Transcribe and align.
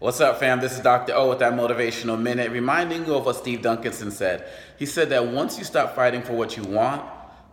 What's 0.00 0.20
up, 0.20 0.40
fam? 0.40 0.60
This 0.60 0.72
is 0.72 0.80
Dr. 0.80 1.14
O 1.14 1.30
with 1.30 1.38
that 1.38 1.52
motivational 1.52 2.20
minute, 2.20 2.50
reminding 2.50 3.06
you 3.06 3.14
of 3.14 3.24
what 3.24 3.36
Steve 3.36 3.60
Duncanson 3.60 4.10
said. 4.10 4.44
He 4.76 4.86
said 4.86 5.08
that 5.10 5.28
once 5.28 5.56
you 5.56 5.62
stop 5.64 5.94
fighting 5.94 6.20
for 6.20 6.32
what 6.32 6.56
you 6.56 6.64
want, 6.64 7.02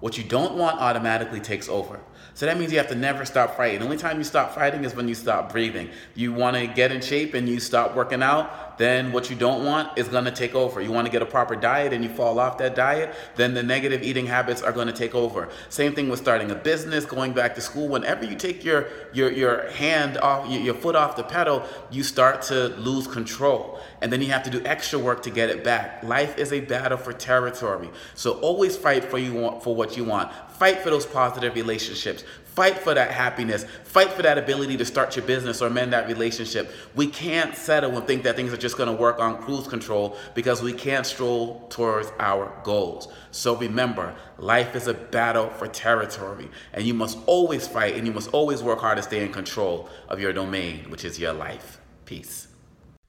what 0.00 0.18
you 0.18 0.24
don't 0.24 0.56
want 0.56 0.80
automatically 0.80 1.40
takes 1.40 1.68
over. 1.68 2.00
So 2.34 2.46
that 2.46 2.58
means 2.58 2.72
you 2.72 2.78
have 2.78 2.88
to 2.88 2.94
never 2.94 3.24
stop 3.24 3.56
fighting. 3.56 3.80
The 3.80 3.84
only 3.84 3.96
time 3.96 4.18
you 4.18 4.24
stop 4.24 4.54
fighting 4.54 4.84
is 4.84 4.94
when 4.94 5.08
you 5.08 5.14
stop 5.14 5.52
breathing. 5.52 5.90
You 6.14 6.32
want 6.32 6.56
to 6.56 6.66
get 6.66 6.92
in 6.92 7.00
shape 7.00 7.34
and 7.34 7.48
you 7.48 7.60
stop 7.60 7.94
working 7.94 8.22
out, 8.22 8.78
then 8.78 9.12
what 9.12 9.28
you 9.28 9.36
don't 9.36 9.64
want 9.64 9.98
is 9.98 10.08
going 10.08 10.24
to 10.24 10.30
take 10.30 10.54
over. 10.54 10.80
You 10.80 10.90
want 10.90 11.06
to 11.06 11.12
get 11.12 11.20
a 11.20 11.26
proper 11.26 11.54
diet 11.54 11.92
and 11.92 12.02
you 12.02 12.08
fall 12.08 12.38
off 12.38 12.56
that 12.58 12.74
diet, 12.74 13.14
then 13.36 13.52
the 13.52 13.62
negative 13.62 14.02
eating 14.02 14.26
habits 14.26 14.62
are 14.62 14.72
going 14.72 14.86
to 14.86 14.92
take 14.92 15.14
over. 15.14 15.50
Same 15.68 15.94
thing 15.94 16.08
with 16.08 16.18
starting 16.18 16.50
a 16.50 16.54
business, 16.54 17.04
going 17.04 17.32
back 17.34 17.54
to 17.56 17.60
school. 17.60 17.88
Whenever 17.88 18.24
you 18.24 18.36
take 18.36 18.64
your 18.64 18.88
your 19.12 19.30
your 19.30 19.70
hand 19.72 20.16
off 20.18 20.50
your, 20.50 20.62
your 20.62 20.74
foot 20.74 20.96
off 20.96 21.16
the 21.16 21.24
pedal, 21.24 21.62
you 21.90 22.02
start 22.02 22.40
to 22.42 22.68
lose 22.68 23.06
control. 23.06 23.80
And 24.00 24.10
then 24.10 24.22
you 24.22 24.28
have 24.28 24.44
to 24.44 24.50
do 24.50 24.62
extra 24.64 24.98
work 24.98 25.22
to 25.24 25.30
get 25.30 25.50
it 25.50 25.62
back. 25.62 26.02
Life 26.02 26.38
is 26.38 26.52
a 26.52 26.60
battle 26.60 26.96
for 26.96 27.12
territory. 27.12 27.90
So 28.14 28.40
always 28.40 28.78
fight 28.78 29.04
for 29.04 29.18
you 29.18 29.34
want 29.34 29.62
for 29.62 29.74
what 29.74 29.89
you 29.96 30.04
want. 30.04 30.32
Fight 30.52 30.80
for 30.80 30.90
those 30.90 31.06
positive 31.06 31.54
relationships. 31.54 32.24
Fight 32.44 32.76
for 32.78 32.92
that 32.94 33.12
happiness. 33.12 33.64
Fight 33.84 34.12
for 34.12 34.22
that 34.22 34.36
ability 34.36 34.76
to 34.76 34.84
start 34.84 35.16
your 35.16 35.24
business 35.24 35.62
or 35.62 35.70
mend 35.70 35.92
that 35.92 36.06
relationship. 36.08 36.70
We 36.94 37.06
can't 37.06 37.56
settle 37.56 37.96
and 37.96 38.06
think 38.06 38.24
that 38.24 38.36
things 38.36 38.52
are 38.52 38.58
just 38.58 38.76
going 38.76 38.88
to 38.88 39.00
work 39.00 39.20
on 39.20 39.40
cruise 39.42 39.66
control 39.66 40.16
because 40.34 40.60
we 40.60 40.72
can't 40.72 41.06
stroll 41.06 41.66
towards 41.68 42.12
our 42.18 42.52
goals. 42.64 43.08
So 43.30 43.56
remember, 43.56 44.14
life 44.36 44.76
is 44.76 44.88
a 44.88 44.94
battle 44.94 45.48
for 45.48 45.68
territory, 45.68 46.50
and 46.72 46.84
you 46.84 46.92
must 46.92 47.18
always 47.26 47.66
fight 47.66 47.94
and 47.94 48.06
you 48.06 48.12
must 48.12 48.30
always 48.34 48.62
work 48.62 48.80
hard 48.80 48.98
to 48.98 49.02
stay 49.02 49.24
in 49.24 49.32
control 49.32 49.88
of 50.08 50.20
your 50.20 50.32
domain, 50.32 50.90
which 50.90 51.04
is 51.04 51.18
your 51.18 51.32
life. 51.32 51.80
Peace. 52.04 52.49